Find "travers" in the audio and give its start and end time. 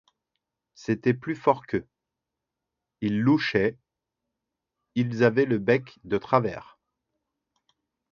6.17-6.79